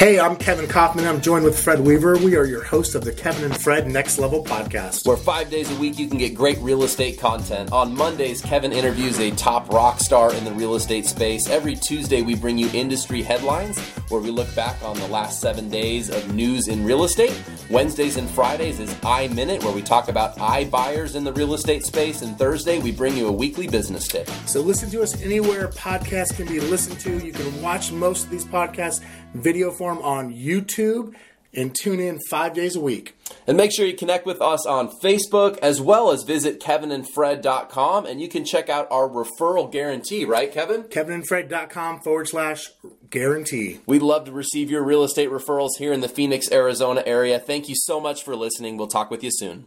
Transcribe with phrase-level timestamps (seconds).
[0.00, 1.06] Hey, I'm Kevin Kaufman.
[1.06, 2.16] I'm joined with Fred Weaver.
[2.16, 5.06] We are your host of the Kevin and Fred Next Level podcast.
[5.06, 7.70] Where five days a week you can get great real estate content.
[7.70, 11.50] On Mondays, Kevin interviews a top rock star in the real estate space.
[11.50, 13.78] Every Tuesday, we bring you industry headlines
[14.10, 17.40] where we look back on the last seven days of news in real estate.
[17.70, 21.84] Wednesdays and Fridays is I Minute, where we talk about iBuyers in the real estate
[21.84, 22.22] space.
[22.22, 24.28] And Thursday, we bring you a weekly business tip.
[24.46, 27.24] So listen to us anywhere podcasts can be listened to.
[27.24, 29.00] You can watch most of these podcasts
[29.34, 31.14] video form on YouTube
[31.54, 33.14] and tune in five days a week.
[33.46, 38.20] And make sure you connect with us on Facebook as well as visit kevinandfred.com and
[38.20, 40.84] you can check out our referral guarantee, right, Kevin?
[40.84, 42.68] kevinandfred.com forward slash
[43.10, 43.80] guarantee.
[43.86, 47.38] We'd love to receive your real estate referrals here in the Phoenix, Arizona area.
[47.38, 48.76] Thank you so much for listening.
[48.76, 49.66] We'll talk with you soon.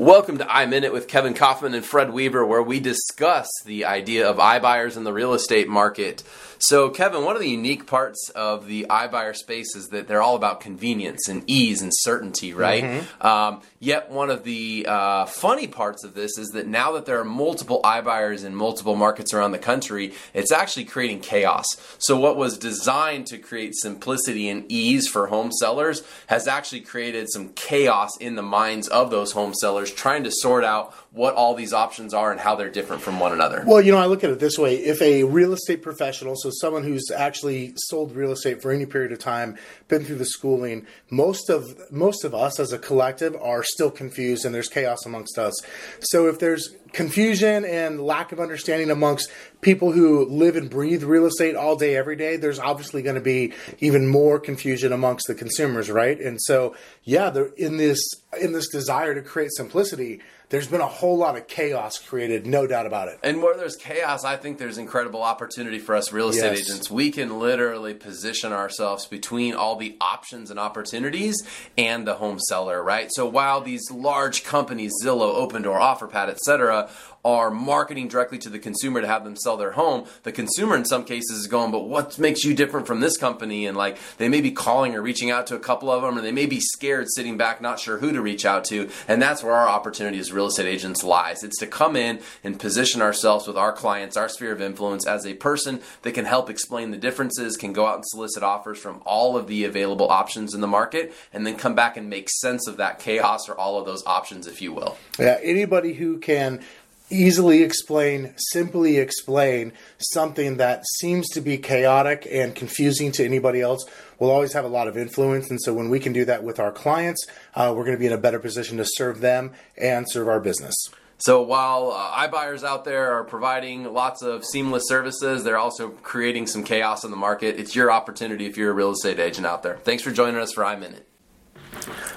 [0.00, 4.38] Welcome to iMinute with Kevin Kaufman and Fred Weaver, where we discuss the idea of
[4.38, 6.22] iBuyers in the real estate market.
[6.62, 10.36] So, Kevin, one of the unique parts of the iBuyer space is that they're all
[10.36, 12.84] about convenience and ease and certainty, right?
[12.84, 13.26] Mm-hmm.
[13.26, 17.20] Um, yet, one of the uh, funny parts of this is that now that there
[17.20, 21.64] are multiple iBuyers in multiple markets around the country, it's actually creating chaos.
[21.98, 27.30] So, what was designed to create simplicity and ease for home sellers has actually created
[27.30, 31.54] some chaos in the minds of those home sellers trying to sort out what all
[31.54, 33.64] these options are and how they're different from one another.
[33.66, 36.50] Well, you know, I look at it this way if a real estate professional, so
[36.52, 40.86] someone who's actually sold real estate for any period of time, been through the schooling,
[41.10, 45.36] most of most of us as a collective are still confused and there's chaos amongst
[45.36, 45.54] us.
[46.00, 51.26] So if there's confusion and lack of understanding amongst people who live and breathe real
[51.26, 55.34] estate all day every day there's obviously going to be even more confusion amongst the
[55.34, 58.00] consumers right and so yeah in this
[58.40, 62.66] in this desire to create simplicity there's been a whole lot of chaos created, no
[62.66, 63.18] doubt about it.
[63.22, 66.68] And where there's chaos, I think there's incredible opportunity for us real estate yes.
[66.68, 66.90] agents.
[66.90, 71.42] We can literally position ourselves between all the options and opportunities
[71.78, 73.08] and the home seller, right?
[73.12, 76.90] So while these large companies, Zillow, Opendoor, OfferPad, etc.,
[77.24, 80.84] are marketing directly to the consumer to have them sell their home, the consumer in
[80.84, 83.66] some cases is going, but what makes you different from this company?
[83.66, 86.22] And like they may be calling or reaching out to a couple of them, or
[86.22, 88.88] they may be scared sitting back, not sure who to reach out to.
[89.06, 91.42] And that's where our opportunity as real estate agents lies.
[91.42, 95.26] It's to come in and position ourselves with our clients, our sphere of influence as
[95.26, 99.02] a person that can help explain the differences, can go out and solicit offers from
[99.04, 102.66] all of the available options in the market, and then come back and make sense
[102.66, 104.96] of that chaos or all of those options, if you will.
[105.18, 106.60] Yeah, anybody who can
[107.10, 113.84] easily explain, simply explain something that seems to be chaotic and confusing to anybody else
[114.18, 115.50] will always have a lot of influence.
[115.50, 118.06] And so when we can do that with our clients, uh, we're going to be
[118.06, 120.74] in a better position to serve them and serve our business.
[121.18, 126.46] So while uh, iBuyers out there are providing lots of seamless services, they're also creating
[126.46, 127.58] some chaos in the market.
[127.58, 129.76] It's your opportunity if you're a real estate agent out there.
[129.78, 131.02] Thanks for joining us for iMinute.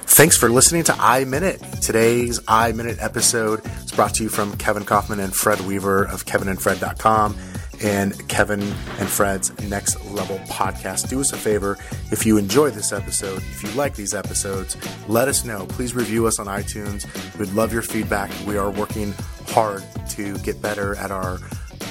[0.06, 1.82] Thanks for listening to iMinute.
[1.82, 7.36] Today's iMinute episode is brought to you from Kevin Kaufman and Fred Weaver of kevinandfred.com
[7.84, 11.10] and Kevin and Fred's Next Level podcast.
[11.10, 11.78] Do us a favor
[12.12, 14.78] if you enjoy this episode, if you like these episodes,
[15.08, 15.66] let us know.
[15.68, 17.06] Please review us on iTunes.
[17.38, 18.32] We'd love your feedback.
[18.48, 19.14] We are working
[19.48, 21.40] hard to get better at our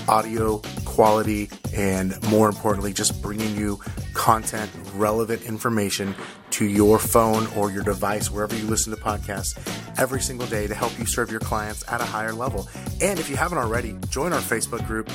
[0.08, 0.58] audio
[0.92, 3.80] quality and more importantly, just bringing you
[4.14, 6.14] content, relevant information
[6.50, 9.56] to your phone or your device, wherever you listen to podcasts,
[9.98, 12.68] every single day to help you serve your clients at a higher level.
[13.00, 15.10] And if you haven't already, join our Facebook group,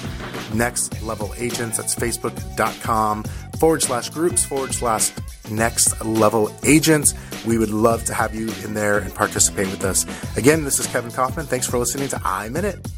[0.54, 1.78] Next Level Agents.
[1.78, 3.24] That's facebook.com
[3.60, 5.12] forward slash groups forward slash
[5.52, 7.14] next level agents.
[7.46, 10.06] We would love to have you in there and participate with us.
[10.38, 11.46] Again, this is Kevin Kaufman.
[11.46, 12.97] Thanks for listening to iMinute.